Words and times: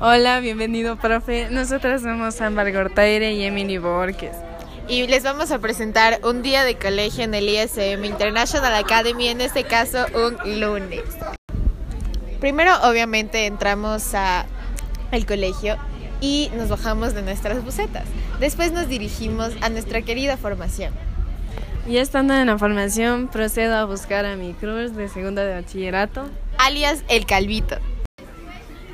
Hola, 0.00 0.40
bienvenido, 0.40 0.96
profe. 0.96 1.48
Nosotras 1.50 2.02
somos 2.02 2.40
Ámbar 2.40 2.72
Gortaire 2.72 3.32
y 3.32 3.44
Emily 3.44 3.78
Borges. 3.78 4.36
Y 4.88 5.06
les 5.06 5.22
vamos 5.22 5.52
a 5.52 5.60
presentar 5.60 6.18
un 6.24 6.42
día 6.42 6.64
de 6.64 6.76
colegio 6.76 7.22
en 7.22 7.32
el 7.32 7.48
ISM 7.48 8.04
International 8.04 8.74
Academy, 8.74 9.28
en 9.28 9.40
este 9.40 9.62
caso 9.62 10.04
un 10.14 10.60
lunes. 10.60 11.02
Primero, 12.40 12.72
obviamente, 12.82 13.46
entramos 13.46 14.14
a 14.14 14.46
el 15.12 15.26
colegio 15.26 15.76
y 16.20 16.50
nos 16.56 16.70
bajamos 16.70 17.14
de 17.14 17.22
nuestras 17.22 17.64
bucetas. 17.64 18.04
Después 18.40 18.72
nos 18.72 18.88
dirigimos 18.88 19.52
a 19.60 19.68
nuestra 19.68 20.02
querida 20.02 20.36
formación. 20.36 20.92
Y 21.86 21.98
estando 21.98 22.34
en 22.34 22.48
la 22.48 22.58
formación, 22.58 23.28
procedo 23.28 23.76
a 23.76 23.84
buscar 23.84 24.26
a 24.26 24.34
mi 24.34 24.54
cruz 24.54 24.96
de 24.96 25.08
segundo 25.08 25.40
de 25.40 25.54
bachillerato, 25.54 26.28
alias 26.58 27.04
el 27.08 27.26
Calvito. 27.26 27.76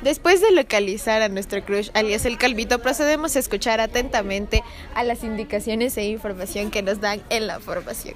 Después 0.01 0.41
de 0.41 0.51
localizar 0.51 1.21
a 1.21 1.29
nuestro 1.29 1.63
crush, 1.63 1.89
alias 1.93 2.25
el 2.25 2.39
Calvito, 2.39 2.79
procedemos 2.79 3.35
a 3.35 3.39
escuchar 3.39 3.79
atentamente 3.79 4.63
a 4.95 5.03
las 5.03 5.23
indicaciones 5.23 5.95
e 5.95 6.05
información 6.05 6.71
que 6.71 6.81
nos 6.81 7.01
dan 7.01 7.21
en 7.29 7.45
la 7.45 7.59
formación. 7.59 8.15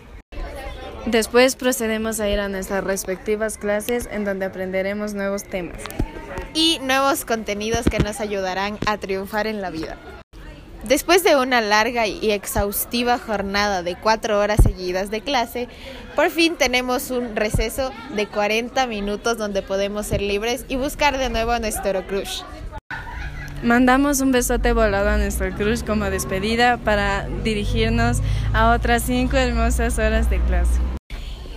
Después 1.05 1.55
procedemos 1.55 2.19
a 2.19 2.27
ir 2.27 2.39
a 2.39 2.49
nuestras 2.49 2.83
respectivas 2.83 3.59
clases 3.59 4.09
en 4.11 4.25
donde 4.25 4.45
aprenderemos 4.45 5.13
nuevos 5.13 5.43
temas 5.43 5.77
y 6.55 6.79
nuevos 6.81 7.23
contenidos 7.23 7.85
que 7.85 7.99
nos 7.99 8.19
ayudarán 8.19 8.79
a 8.87 8.97
triunfar 8.97 9.45
en 9.45 9.61
la 9.61 9.69
vida. 9.69 9.97
Después 10.87 11.23
de 11.23 11.35
una 11.35 11.61
larga 11.61 12.05
y 12.05 12.29
exhaustiva 12.29 13.17
jornada 13.17 13.81
de 13.81 13.95
cuatro 13.95 14.37
horas 14.37 14.59
seguidas 14.61 15.09
de 15.09 15.21
clase, 15.21 15.67
por 16.15 16.29
fin 16.29 16.57
tenemos 16.57 17.09
un 17.09 17.35
receso 17.35 17.91
de 18.15 18.27
40 18.27 18.85
minutos 18.85 19.39
donde 19.39 19.63
podemos 19.63 20.05
ser 20.05 20.21
libres 20.21 20.63
y 20.69 20.75
buscar 20.75 21.17
de 21.17 21.31
nuevo 21.31 21.53
a 21.53 21.59
nuestro 21.59 22.05
crush. 22.05 22.43
Mandamos 23.63 24.21
un 24.21 24.31
besote 24.31 24.73
volado 24.73 25.09
a 25.09 25.17
nuestro 25.17 25.51
crush 25.55 25.83
como 25.83 26.05
despedida 26.11 26.77
para 26.77 27.27
dirigirnos 27.43 28.19
a 28.53 28.69
otras 28.69 29.01
cinco 29.01 29.37
hermosas 29.37 29.97
horas 29.97 30.29
de 30.29 30.39
clase. 30.41 30.79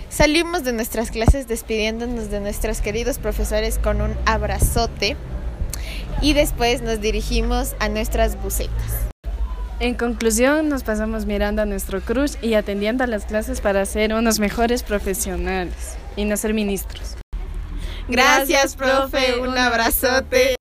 Salimos 0.09 0.65
de 0.65 0.73
nuestras 0.73 1.11
clases 1.11 1.47
despidiéndonos 1.47 2.31
de 2.31 2.41
nuestros 2.41 2.81
queridos 2.81 3.19
profesores 3.19 3.79
con 3.79 4.01
un 4.01 4.17
abrazote 4.25 5.19
y 6.23 6.33
después 6.33 6.81
nos 6.81 7.03
dirigimos 7.03 7.75
a 7.79 7.91
nuestras 7.91 8.43
bucetas. 8.43 9.09
En 9.81 9.95
conclusión, 9.95 10.69
nos 10.69 10.83
pasamos 10.83 11.25
mirando 11.25 11.63
a 11.63 11.65
nuestro 11.65 12.01
cruz 12.01 12.37
y 12.43 12.55
atendiendo 12.55 13.05
a 13.05 13.07
las 13.07 13.27
clases 13.27 13.61
para 13.61 13.85
ser 13.87 14.13
unos 14.13 14.41
mejores 14.41 14.83
profesionales 14.83 15.97
y 16.17 16.25
no 16.25 16.37
ser 16.37 16.53
ministros. 16.53 17.17
Gracias, 18.09 18.75
profe. 18.75 19.39
Un 19.39 19.57
abrazote. 19.57 20.57